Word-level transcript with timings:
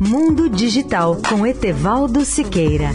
Mundo 0.00 0.48
Digital 0.48 1.16
com 1.28 1.46
Etevaldo 1.46 2.24
Siqueira. 2.24 2.90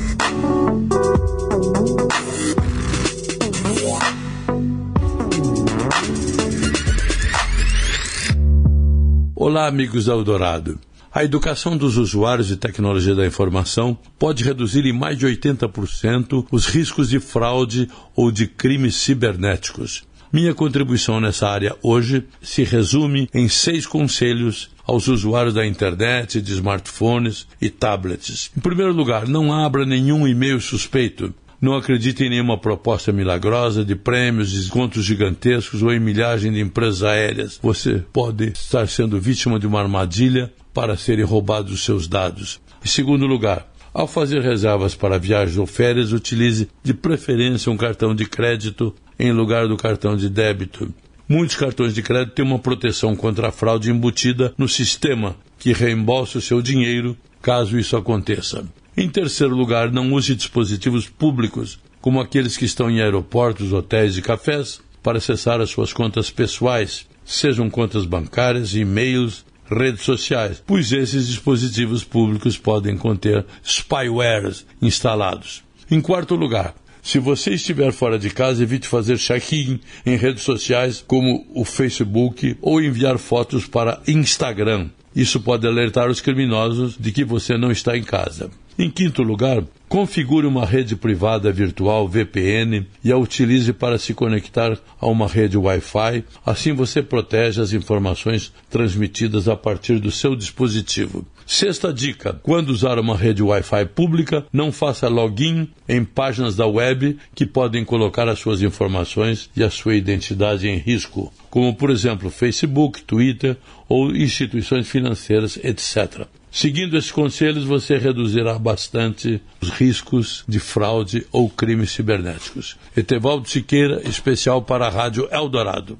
Olá, 9.33 9.67
amigos 9.67 10.05
da 10.05 10.13
Eldorado. 10.13 10.77
A 11.13 11.23
educação 11.23 11.77
dos 11.77 11.97
usuários 11.97 12.47
de 12.47 12.57
tecnologia 12.57 13.15
da 13.15 13.25
informação 13.25 13.97
pode 14.19 14.43
reduzir 14.43 14.85
em 14.85 14.93
mais 14.93 15.17
de 15.17 15.25
80% 15.25 16.45
os 16.51 16.65
riscos 16.65 17.09
de 17.09 17.19
fraude 17.19 17.89
ou 18.15 18.31
de 18.31 18.47
crimes 18.47 18.95
cibernéticos. 18.95 20.03
Minha 20.33 20.53
contribuição 20.53 21.19
nessa 21.19 21.49
área 21.49 21.75
hoje 21.83 22.23
se 22.41 22.63
resume 22.63 23.29
em 23.33 23.49
seis 23.49 23.85
conselhos 23.85 24.69
aos 24.87 25.09
usuários 25.09 25.53
da 25.53 25.67
internet, 25.67 26.41
de 26.41 26.53
smartphones 26.53 27.45
e 27.61 27.69
tablets. 27.69 28.49
Em 28.55 28.61
primeiro 28.61 28.93
lugar, 28.93 29.27
não 29.27 29.51
abra 29.51 29.85
nenhum 29.85 30.25
e-mail 30.25 30.61
suspeito. 30.61 31.33
Não 31.59 31.75
acredite 31.75 32.23
em 32.23 32.29
nenhuma 32.29 32.57
proposta 32.57 33.11
milagrosa 33.11 33.83
de 33.83 33.93
prêmios, 33.93 34.53
descontos 34.53 35.03
gigantescos 35.03 35.83
ou 35.83 35.91
em 35.91 35.99
milhagem 35.99 36.51
de 36.51 36.61
empresas 36.61 37.03
aéreas. 37.03 37.59
Você 37.61 38.01
pode 38.13 38.53
estar 38.53 38.87
sendo 38.87 39.19
vítima 39.19 39.59
de 39.59 39.67
uma 39.67 39.81
armadilha 39.81 40.51
para 40.73 40.95
serem 40.95 41.25
roubados 41.25 41.73
os 41.73 41.83
seus 41.83 42.07
dados. 42.07 42.61
Em 42.83 42.87
segundo 42.87 43.27
lugar, 43.27 43.69
ao 43.93 44.07
fazer 44.07 44.41
reservas 44.41 44.95
para 44.95 45.19
viagens 45.19 45.57
ou 45.57 45.67
férias, 45.67 46.13
utilize 46.13 46.69
de 46.81 46.93
preferência 46.93 47.69
um 47.69 47.75
cartão 47.75 48.15
de 48.15 48.25
crédito 48.25 48.95
em 49.21 49.31
lugar 49.31 49.67
do 49.67 49.77
cartão 49.77 50.17
de 50.17 50.27
débito. 50.27 50.91
Muitos 51.29 51.55
cartões 51.55 51.93
de 51.93 52.01
crédito 52.01 52.33
têm 52.33 52.43
uma 52.43 52.57
proteção 52.57 53.15
contra 53.15 53.49
a 53.49 53.51
fraude 53.51 53.91
embutida 53.91 54.51
no 54.57 54.67
sistema, 54.67 55.35
que 55.59 55.71
reembolsa 55.71 56.39
o 56.39 56.41
seu 56.41 56.59
dinheiro 56.59 57.15
caso 57.39 57.77
isso 57.77 57.95
aconteça. 57.95 58.65
Em 58.97 59.07
terceiro 59.07 59.55
lugar, 59.55 59.91
não 59.91 60.11
use 60.11 60.35
dispositivos 60.35 61.07
públicos, 61.07 61.79
como 62.01 62.19
aqueles 62.19 62.57
que 62.57 62.65
estão 62.65 62.89
em 62.89 62.99
aeroportos, 62.99 63.71
hotéis 63.71 64.17
e 64.17 64.23
cafés, 64.23 64.81
para 65.03 65.19
acessar 65.19 65.61
as 65.61 65.69
suas 65.69 65.93
contas 65.93 66.31
pessoais, 66.31 67.05
sejam 67.23 67.69
contas 67.69 68.05
bancárias, 68.05 68.73
e-mails, 68.73 69.45
redes 69.69 70.01
sociais, 70.01 70.61
pois 70.65 70.91
esses 70.91 71.27
dispositivos 71.27 72.03
públicos 72.03 72.57
podem 72.57 72.97
conter 72.97 73.45
spywares 73.63 74.65
instalados. 74.81 75.63
Em 75.89 75.99
quarto 75.99 76.35
lugar, 76.35 76.73
se 77.01 77.17
você 77.19 77.55
estiver 77.55 77.91
fora 77.91 78.19
de 78.19 78.29
casa, 78.29 78.61
evite 78.61 78.87
fazer 78.87 79.17
check-in 79.17 79.79
em 80.05 80.15
redes 80.15 80.43
sociais 80.43 81.03
como 81.05 81.45
o 81.53 81.65
Facebook 81.65 82.55
ou 82.61 82.81
enviar 82.81 83.17
fotos 83.17 83.65
para 83.65 84.01
Instagram. 84.07 84.89
Isso 85.15 85.41
pode 85.41 85.67
alertar 85.67 86.09
os 86.09 86.21
criminosos 86.21 86.97
de 86.97 87.11
que 87.11 87.23
você 87.25 87.57
não 87.57 87.71
está 87.71 87.97
em 87.97 88.03
casa. 88.03 88.49
Em 88.79 88.89
quinto 88.89 89.21
lugar, 89.21 89.63
configure 89.89 90.47
uma 90.47 90.65
rede 90.65 90.95
privada 90.95 91.51
virtual 91.51 92.07
VPN 92.07 92.87
e 93.03 93.11
a 93.11 93.17
utilize 93.17 93.73
para 93.73 93.97
se 93.97 94.13
conectar 94.13 94.77
a 94.99 95.07
uma 95.07 95.27
rede 95.27 95.57
Wi-Fi. 95.57 96.23
Assim 96.45 96.71
você 96.71 97.03
protege 97.03 97.61
as 97.61 97.73
informações 97.73 98.53
transmitidas 98.69 99.49
a 99.49 99.55
partir 99.55 99.99
do 99.99 100.09
seu 100.09 100.33
dispositivo. 100.35 101.25
Sexta 101.45 101.93
dica: 101.93 102.39
quando 102.41 102.69
usar 102.69 102.97
uma 102.97 103.17
rede 103.17 103.43
Wi-Fi 103.43 103.85
pública, 103.87 104.45
não 104.53 104.71
faça 104.71 105.09
login 105.09 105.67
em 105.87 106.05
páginas 106.05 106.55
da 106.55 106.65
web 106.65 107.17
que 107.35 107.45
podem 107.45 107.83
colocar 107.83 108.29
as 108.29 108.39
suas 108.39 108.61
informações 108.61 109.49
e 109.55 109.61
a 109.61 109.69
sua 109.69 109.95
identidade 109.95 110.69
em 110.69 110.77
risco, 110.77 111.33
como 111.49 111.75
por 111.75 111.89
exemplo 111.89 112.29
Facebook, 112.29 113.03
Twitter 113.03 113.57
ou 113.89 114.15
instituições 114.15 114.87
financeiras, 114.87 115.57
etc. 115.61 116.25
Seguindo 116.51 116.97
esses 116.97 117.11
conselhos, 117.11 117.63
você 117.63 117.97
reduzirá 117.97 118.59
bastante 118.59 119.41
os 119.61 119.69
riscos 119.69 120.43
de 120.45 120.59
fraude 120.59 121.25
ou 121.31 121.49
crimes 121.49 121.91
cibernéticos. 121.91 122.75
Etevaldo 122.95 123.47
Siqueira, 123.47 124.01
especial 124.07 124.61
para 124.61 124.87
a 124.87 124.89
Rádio 124.89 125.29
Eldorado. 125.31 125.97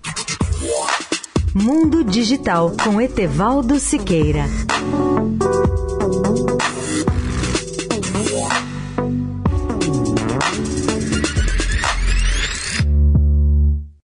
Mundo 1.56 2.03
Digital 2.03 2.75
com 2.84 3.01
Etevaldo 3.01 3.79
Siqueira. 3.79 4.45